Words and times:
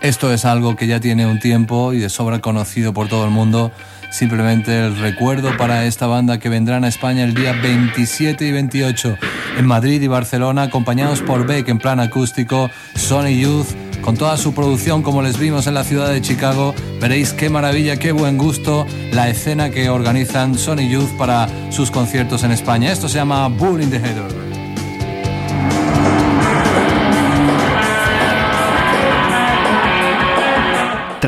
Esto 0.00 0.32
es 0.32 0.44
algo 0.44 0.76
que 0.76 0.86
ya 0.86 1.00
tiene 1.00 1.26
un 1.26 1.38
tiempo 1.38 1.92
y 1.92 1.98
de 1.98 2.08
sobra 2.08 2.40
conocido 2.40 2.92
por 2.92 3.08
todo 3.08 3.24
el 3.24 3.30
mundo. 3.30 3.72
Simplemente 4.10 4.86
el 4.86 4.96
recuerdo 4.98 5.56
para 5.56 5.84
esta 5.84 6.06
banda 6.06 6.38
que 6.38 6.48
vendrán 6.48 6.84
a 6.84 6.88
España 6.88 7.24
el 7.24 7.34
día 7.34 7.52
27 7.52 8.46
y 8.46 8.52
28 8.52 9.18
en 9.58 9.66
Madrid 9.66 10.00
y 10.00 10.06
Barcelona, 10.06 10.62
acompañados 10.62 11.20
por 11.20 11.46
Beck 11.46 11.68
en 11.68 11.78
plan 11.78 12.00
acústico, 12.00 12.70
Sony 12.94 13.38
Youth, 13.40 13.66
con 14.00 14.16
toda 14.16 14.36
su 14.36 14.54
producción 14.54 15.02
como 15.02 15.20
les 15.20 15.38
vimos 15.38 15.66
en 15.66 15.74
la 15.74 15.84
ciudad 15.84 16.10
de 16.10 16.22
Chicago. 16.22 16.74
Veréis 17.00 17.32
qué 17.32 17.50
maravilla, 17.50 17.98
qué 17.98 18.12
buen 18.12 18.38
gusto 18.38 18.86
la 19.12 19.28
escena 19.28 19.70
que 19.70 19.90
organizan 19.90 20.54
Sony 20.54 20.88
Youth 20.88 21.16
para 21.18 21.48
sus 21.70 21.90
conciertos 21.90 22.44
en 22.44 22.52
España. 22.52 22.92
Esto 22.92 23.08
se 23.08 23.16
llama 23.16 23.48
Bull 23.48 23.82
in 23.82 23.90
the 23.90 23.96
Header. 23.96 24.47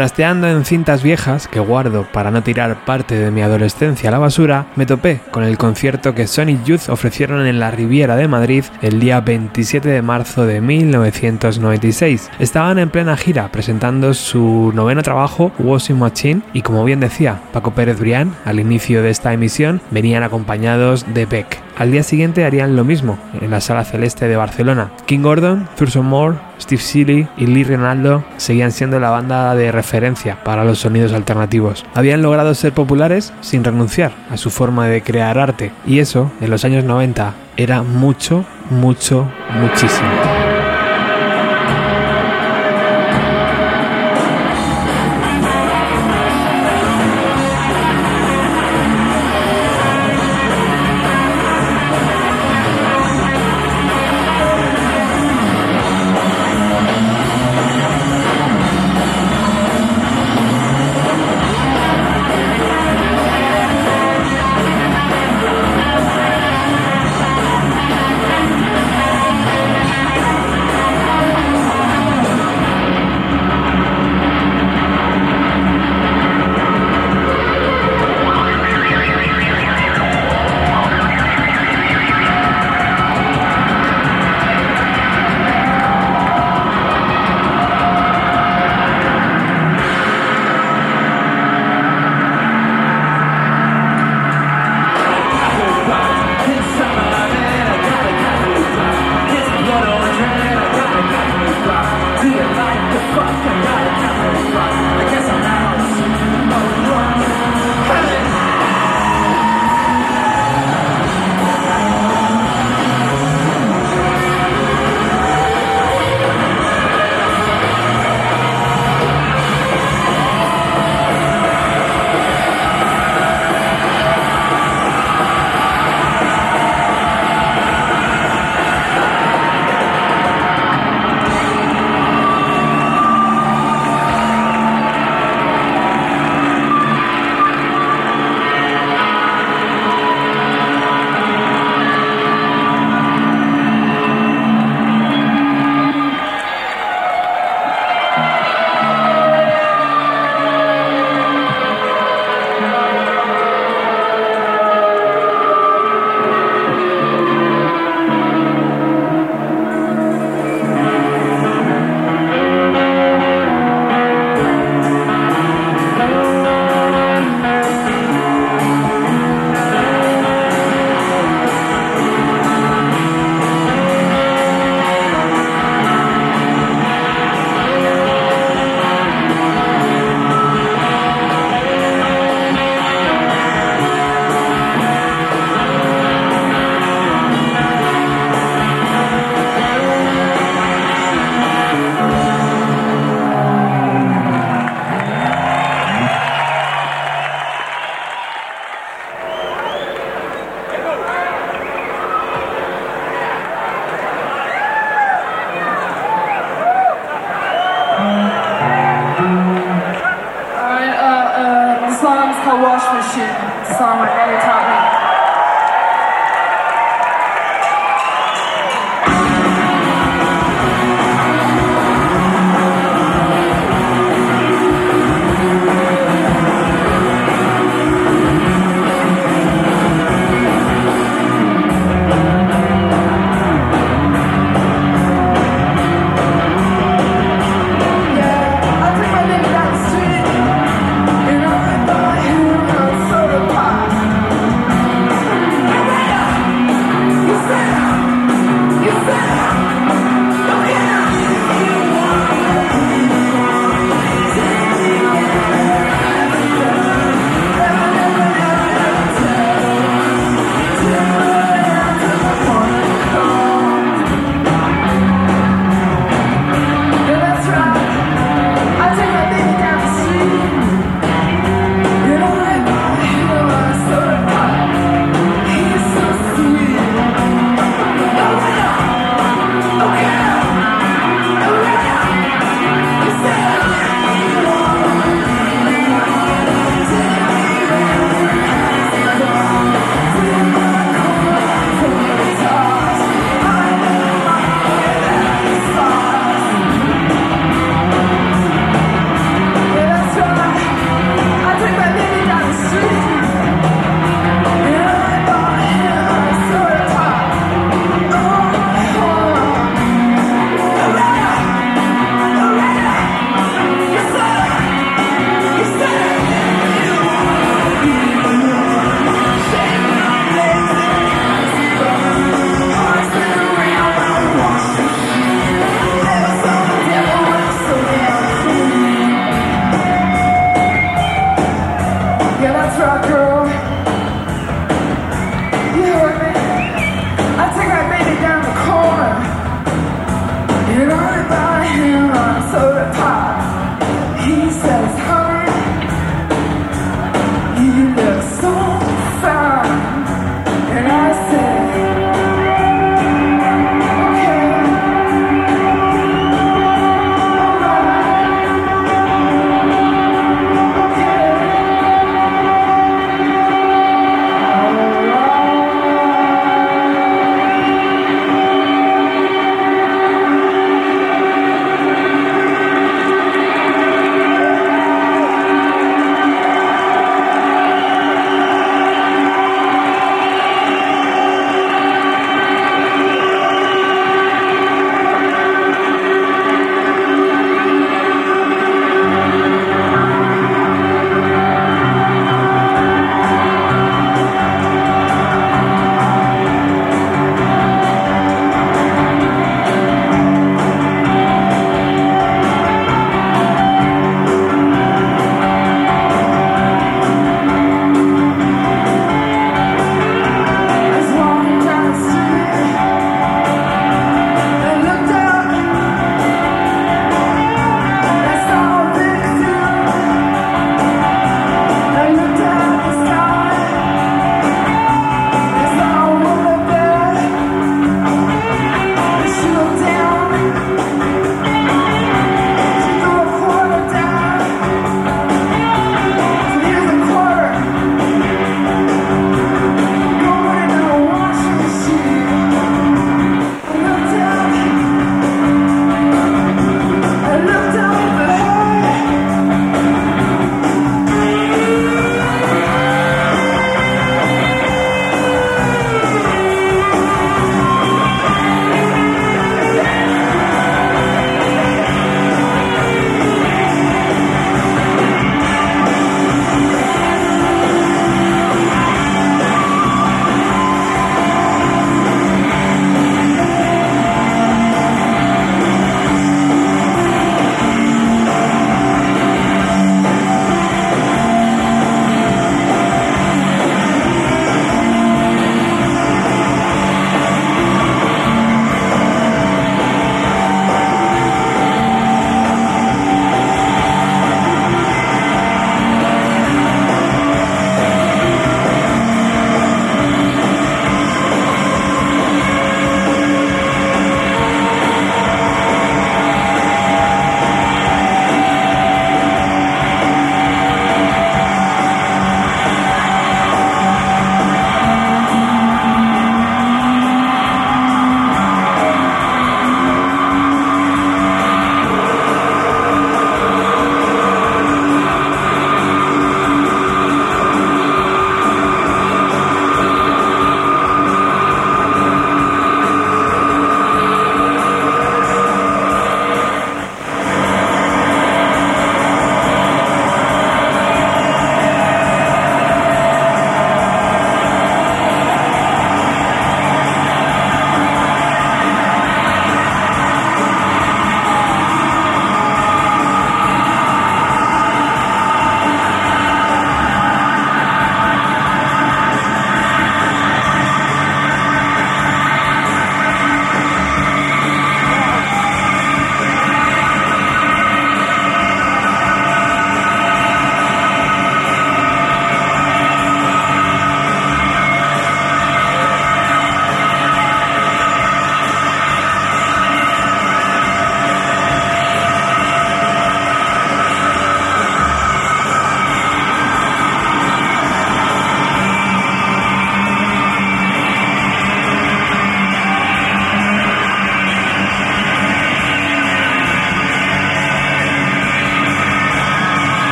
Trasteando 0.00 0.48
en 0.48 0.64
cintas 0.64 1.02
viejas 1.02 1.46
que 1.46 1.60
guardo 1.60 2.06
para 2.10 2.30
no 2.30 2.42
tirar 2.42 2.86
parte 2.86 3.16
de 3.16 3.30
mi 3.30 3.42
adolescencia 3.42 4.08
a 4.08 4.12
la 4.12 4.18
basura, 4.18 4.64
me 4.74 4.86
topé 4.86 5.20
con 5.30 5.44
el 5.44 5.58
concierto 5.58 6.14
que 6.14 6.26
Sonic 6.26 6.64
Youth 6.64 6.88
ofrecieron 6.88 7.46
en 7.46 7.60
la 7.60 7.70
Riviera 7.70 8.16
de 8.16 8.26
Madrid 8.26 8.64
el 8.80 8.98
día 8.98 9.20
27 9.20 9.90
de 9.90 10.00
marzo 10.00 10.46
de 10.46 10.62
1996. 10.62 12.30
Estaban 12.38 12.78
en 12.78 12.88
plena 12.88 13.14
gira 13.18 13.52
presentando 13.52 14.14
su 14.14 14.72
noveno 14.74 15.02
trabajo, 15.02 15.52
Washing 15.58 15.98
Machine, 15.98 16.40
y 16.54 16.62
como 16.62 16.82
bien 16.82 17.00
decía 17.00 17.38
Paco 17.52 17.72
Pérez 17.72 18.00
Brián 18.00 18.34
al 18.46 18.58
inicio 18.58 19.02
de 19.02 19.10
esta 19.10 19.34
emisión, 19.34 19.82
venían 19.90 20.22
acompañados 20.22 21.04
de 21.12 21.26
Beck. 21.26 21.69
Al 21.80 21.90
día 21.90 22.02
siguiente 22.02 22.44
harían 22.44 22.76
lo 22.76 22.84
mismo 22.84 23.18
en 23.40 23.50
la 23.50 23.62
Sala 23.62 23.86
Celeste 23.86 24.28
de 24.28 24.36
Barcelona. 24.36 24.90
King 25.06 25.20
Gordon, 25.20 25.66
Thurston 25.78 26.04
Moore, 26.04 26.36
Steve 26.60 26.82
Seeley 26.82 27.26
y 27.38 27.46
Lee 27.46 27.64
Ronaldo 27.64 28.22
seguían 28.36 28.70
siendo 28.70 29.00
la 29.00 29.08
banda 29.08 29.54
de 29.54 29.72
referencia 29.72 30.44
para 30.44 30.62
los 30.62 30.80
sonidos 30.80 31.14
alternativos. 31.14 31.86
Habían 31.94 32.20
logrado 32.20 32.52
ser 32.52 32.74
populares 32.74 33.32
sin 33.40 33.64
renunciar 33.64 34.12
a 34.28 34.36
su 34.36 34.50
forma 34.50 34.88
de 34.88 35.00
crear 35.00 35.38
arte 35.38 35.72
y 35.86 36.00
eso 36.00 36.30
en 36.42 36.50
los 36.50 36.66
años 36.66 36.84
90 36.84 37.32
era 37.56 37.82
mucho, 37.82 38.44
mucho, 38.68 39.26
muchísimo. 39.58 40.49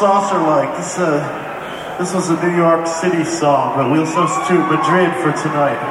Saucer 0.00 0.38
like. 0.38 0.74
This, 0.78 0.96
uh, 0.96 1.96
this 1.98 2.14
was 2.14 2.30
a 2.30 2.42
New 2.42 2.56
York 2.56 2.86
City 2.86 3.22
song, 3.22 3.76
but 3.76 3.90
we'll 3.90 4.06
substitute 4.06 4.64
Madrid 4.72 5.12
for 5.20 5.30
tonight. 5.42 5.89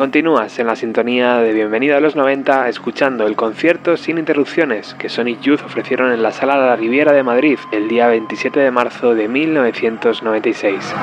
Continúas 0.00 0.58
en 0.58 0.66
la 0.66 0.76
sintonía 0.76 1.40
de 1.40 1.52
Bienvenida 1.52 1.98
a 1.98 2.00
los 2.00 2.16
90 2.16 2.70
escuchando 2.70 3.26
el 3.26 3.36
concierto 3.36 3.98
sin 3.98 4.16
interrupciones 4.16 4.94
que 4.94 5.10
Sonic 5.10 5.42
Youth 5.42 5.60
ofrecieron 5.62 6.10
en 6.10 6.22
la 6.22 6.32
Sala 6.32 6.58
de 6.58 6.68
la 6.68 6.76
Riviera 6.76 7.12
de 7.12 7.22
Madrid 7.22 7.58
el 7.70 7.86
día 7.86 8.06
27 8.06 8.60
de 8.60 8.70
marzo 8.70 9.14
de 9.14 9.28
1996. 9.28 10.94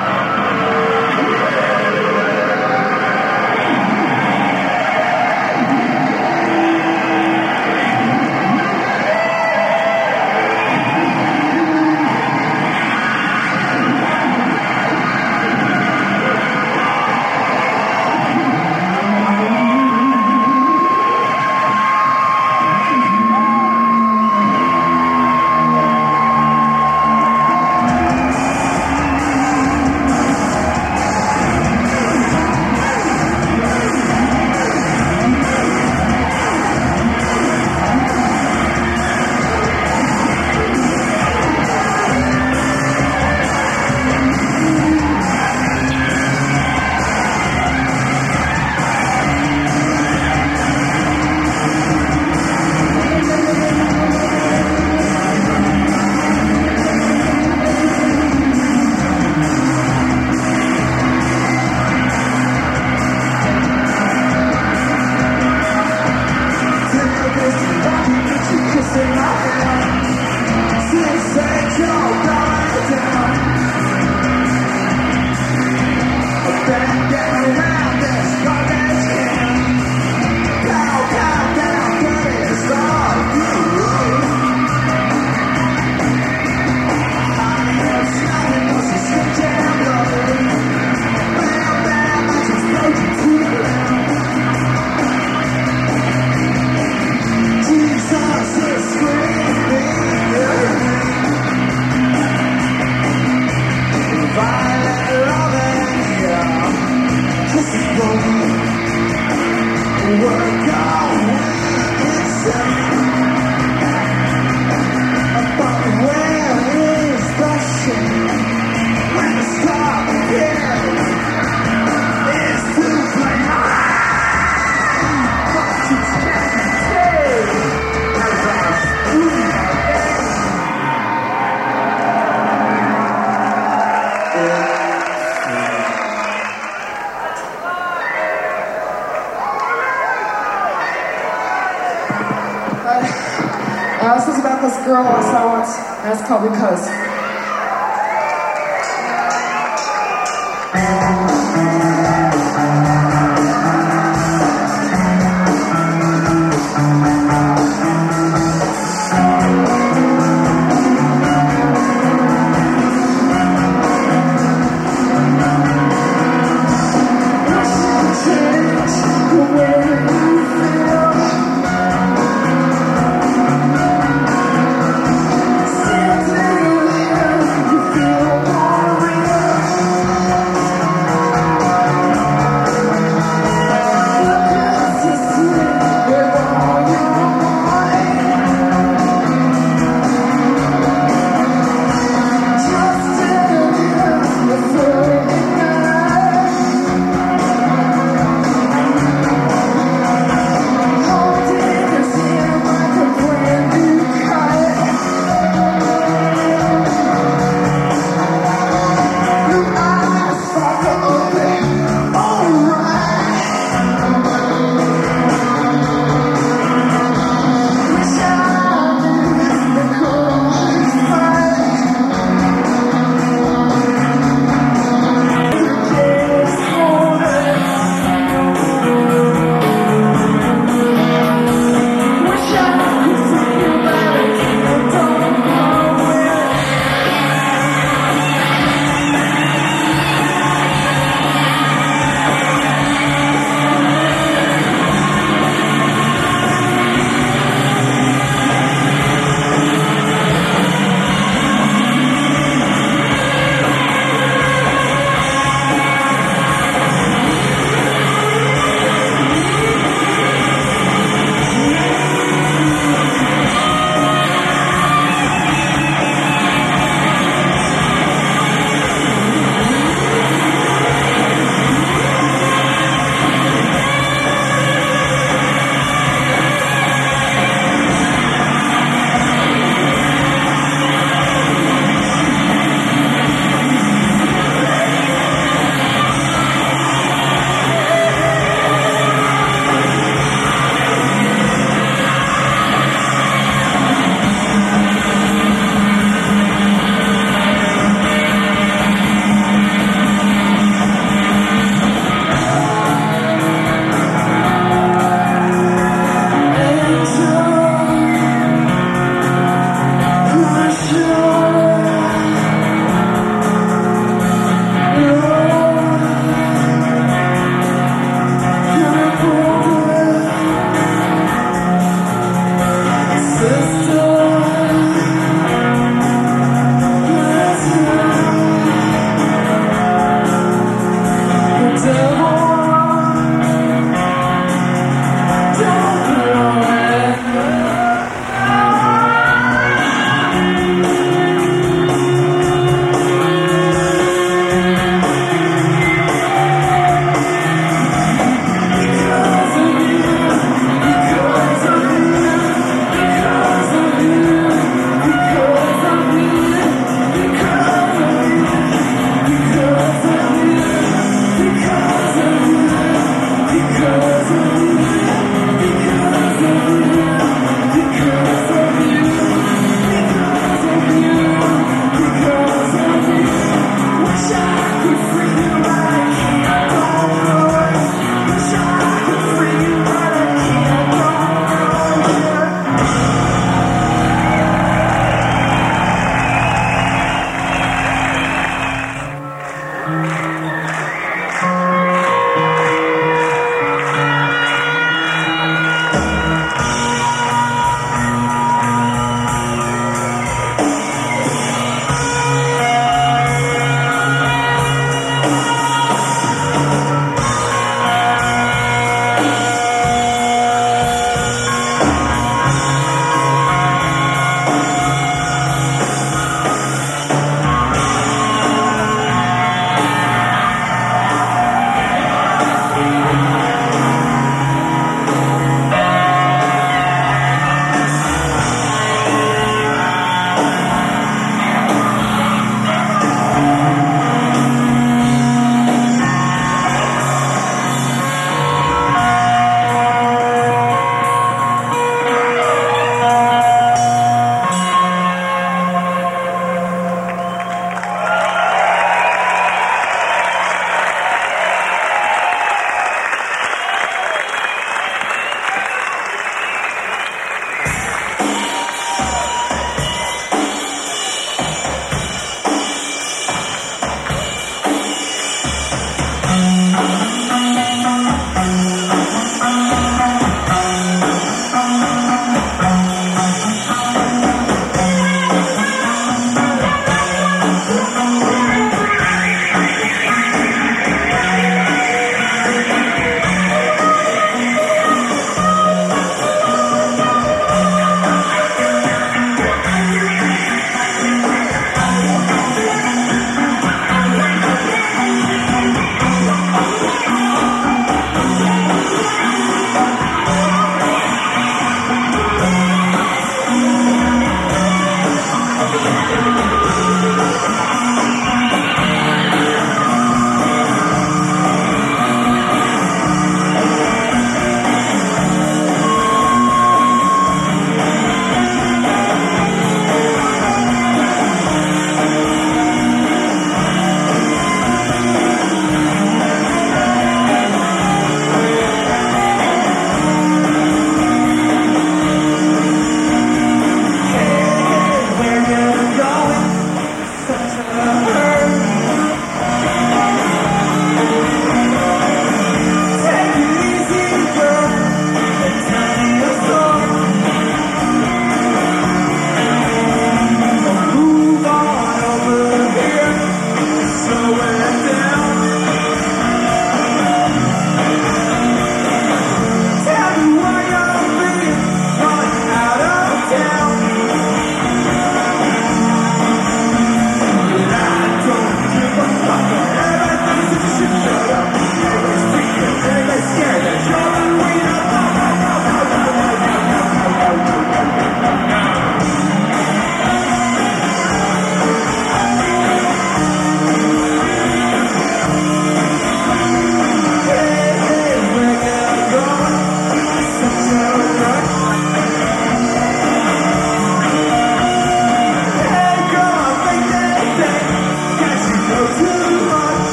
because 146.40 146.97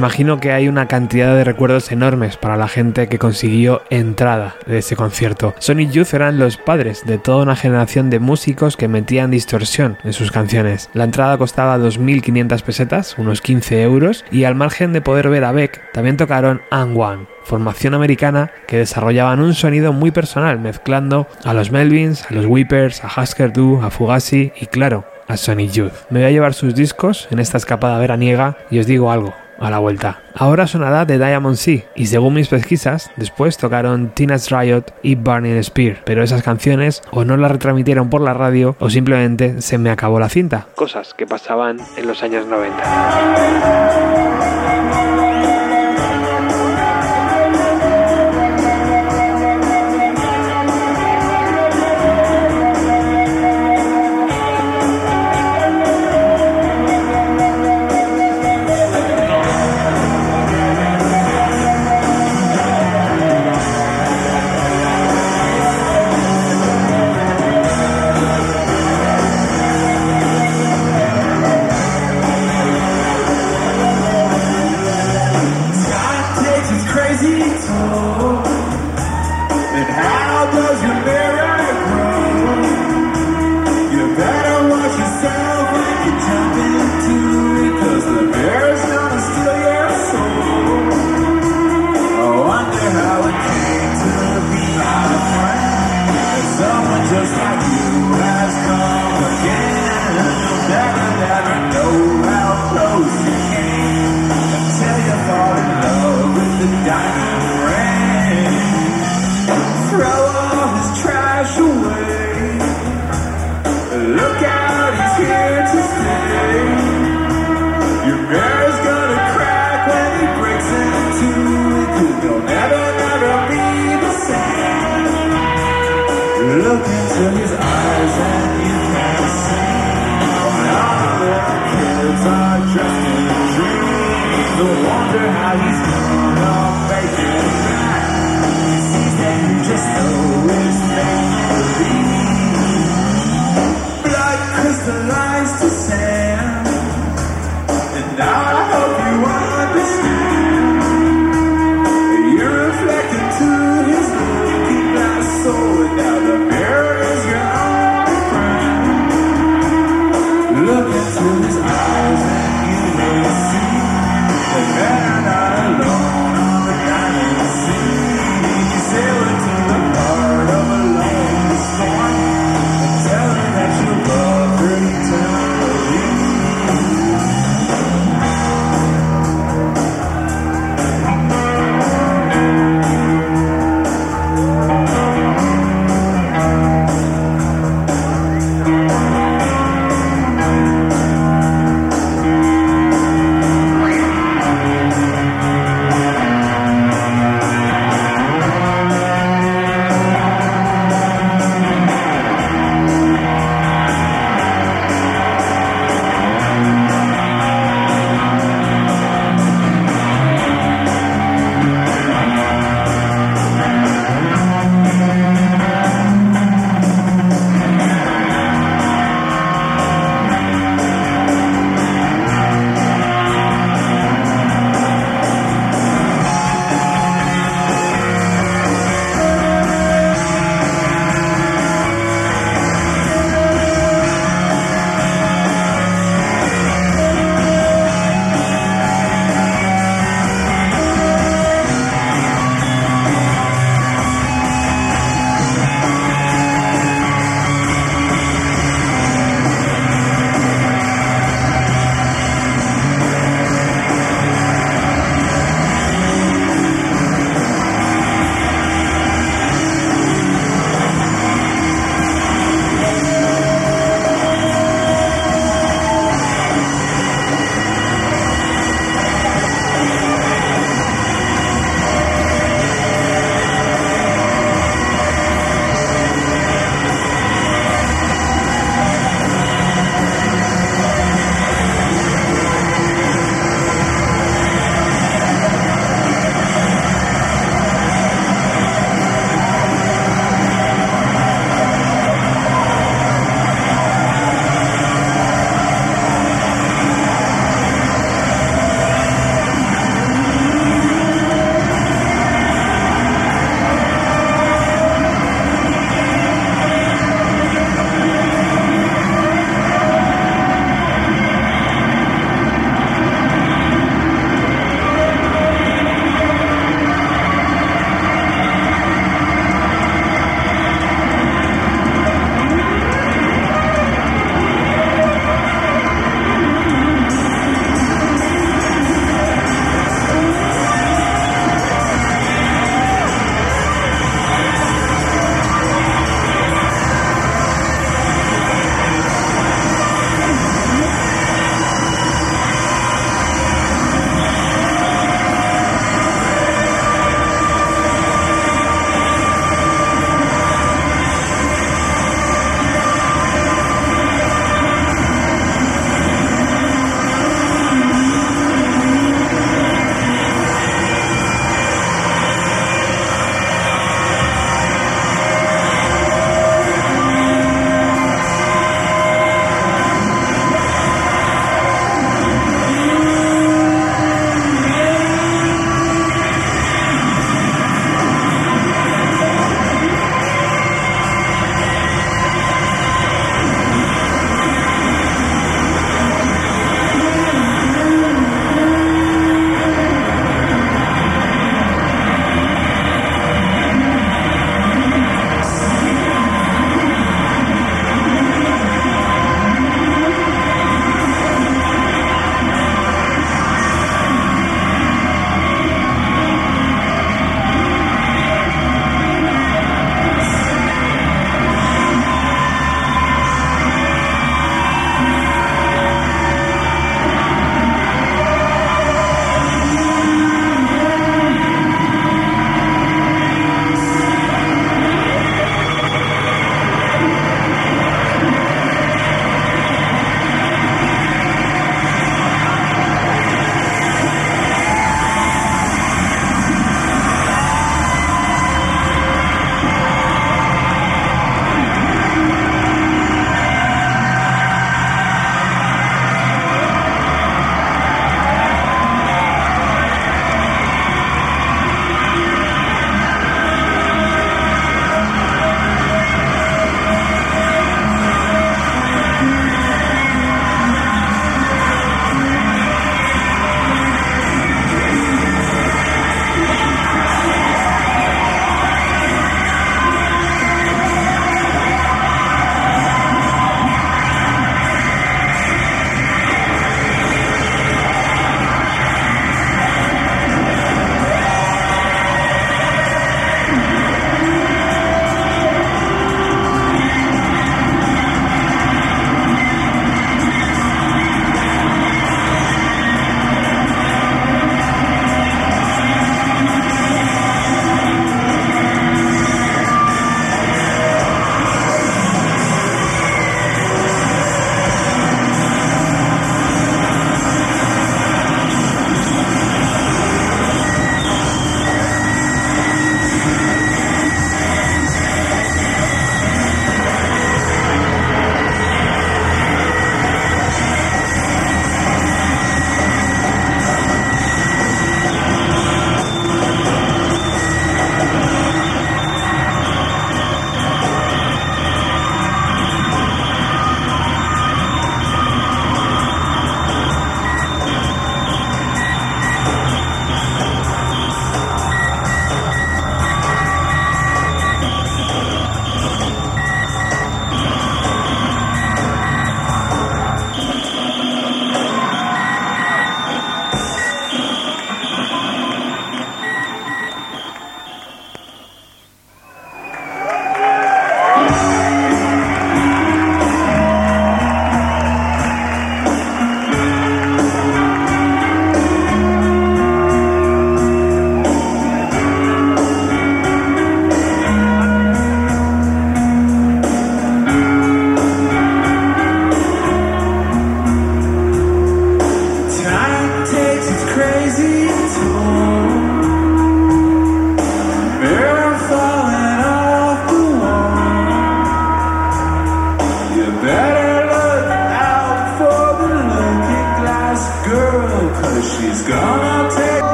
Imagino 0.00 0.40
que 0.40 0.52
hay 0.52 0.66
una 0.66 0.88
cantidad 0.88 1.36
de 1.36 1.44
recuerdos 1.44 1.92
enormes 1.92 2.38
para 2.38 2.56
la 2.56 2.68
gente 2.68 3.06
que 3.06 3.18
consiguió 3.18 3.82
entrada 3.90 4.56
de 4.66 4.78
ese 4.78 4.96
concierto. 4.96 5.54
Sonic 5.58 5.90
Youth 5.90 6.14
eran 6.14 6.38
los 6.38 6.56
padres 6.56 7.04
de 7.04 7.18
toda 7.18 7.42
una 7.42 7.54
generación 7.54 8.08
de 8.08 8.18
músicos 8.18 8.78
que 8.78 8.88
metían 8.88 9.30
distorsión 9.30 9.98
en 10.02 10.14
sus 10.14 10.32
canciones. 10.32 10.88
La 10.94 11.04
entrada 11.04 11.36
costaba 11.36 11.76
2.500 11.76 12.62
pesetas, 12.62 13.18
unos 13.18 13.42
15 13.42 13.82
euros, 13.82 14.24
y 14.30 14.44
al 14.44 14.54
margen 14.54 14.94
de 14.94 15.02
poder 15.02 15.28
ver 15.28 15.44
a 15.44 15.52
Beck, 15.52 15.92
también 15.92 16.16
tocaron 16.16 16.62
And 16.70 16.96
One, 16.96 17.26
formación 17.44 17.92
americana 17.92 18.52
que 18.66 18.78
desarrollaban 18.78 19.40
un 19.40 19.52
sonido 19.52 19.92
muy 19.92 20.12
personal, 20.12 20.58
mezclando 20.60 21.28
a 21.44 21.52
los 21.52 21.72
Melvins, 21.72 22.24
a 22.30 22.32
los 22.32 22.46
Weepers, 22.46 23.04
a 23.04 23.20
Husker 23.20 23.52
Du, 23.52 23.82
a 23.82 23.90
Fugazi 23.90 24.50
y 24.58 24.64
claro, 24.64 25.04
a 25.28 25.36
Sonic 25.36 25.72
Youth. 25.72 25.92
Me 26.08 26.20
voy 26.20 26.28
a 26.28 26.32
llevar 26.32 26.54
sus 26.54 26.74
discos 26.74 27.28
en 27.30 27.38
esta 27.38 27.58
escapada 27.58 27.98
veraniega 27.98 28.56
y 28.70 28.78
os 28.78 28.86
digo 28.86 29.12
algo, 29.12 29.34
a 29.60 29.70
la 29.70 29.78
vuelta. 29.78 30.22
Ahora 30.34 30.66
sonará 30.66 31.04
de 31.04 31.18
Diamond 31.18 31.56
Sea 31.56 31.84
y 31.94 32.06
según 32.06 32.34
mis 32.34 32.48
pesquisas, 32.48 33.10
después 33.16 33.56
tocaron 33.56 34.10
Teenage 34.10 34.54
Riot 34.54 34.84
y 35.02 35.14
Burning 35.14 35.62
Spear, 35.62 35.98
pero 36.04 36.22
esas 36.22 36.42
canciones 36.42 37.02
o 37.10 37.24
no 37.24 37.36
las 37.36 37.52
retransmitieron 37.52 38.10
por 38.10 38.22
la 38.22 38.34
radio 38.34 38.76
o 38.80 38.90
simplemente 38.90 39.60
se 39.60 39.78
me 39.78 39.90
acabó 39.90 40.18
la 40.18 40.28
cinta. 40.28 40.66
Cosas 40.74 41.14
que 41.14 41.26
pasaban 41.26 41.78
en 41.96 42.06
los 42.06 42.22
años 42.22 42.46
90. 42.46 44.79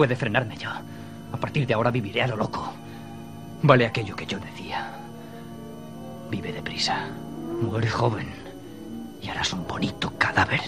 Puede 0.00 0.16
frenarme 0.16 0.56
ya. 0.56 0.80
A 1.30 1.36
partir 1.36 1.66
de 1.66 1.74
ahora 1.74 1.90
viviré 1.90 2.22
a 2.22 2.26
lo 2.26 2.34
loco. 2.34 2.72
Vale 3.60 3.84
aquello 3.84 4.16
que 4.16 4.24
yo 4.24 4.38
decía. 4.38 4.92
Vive 6.30 6.54
deprisa. 6.54 7.06
Muere 7.60 7.90
joven. 7.90 8.26
Y 9.20 9.28
harás 9.28 9.52
un 9.52 9.66
bonito 9.66 10.10
cadáver. 10.16 10.62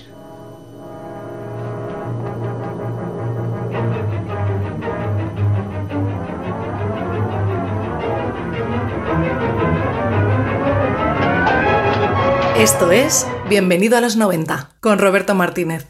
Esto 12.58 12.92
es 12.92 13.26
Bienvenido 13.48 13.96
a 13.96 14.02
los 14.02 14.16
90 14.16 14.72
con 14.80 14.98
Roberto 14.98 15.34
Martínez. 15.34 15.80